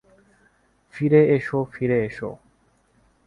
[0.93, 2.17] ফিরে এস, ফিরে এস।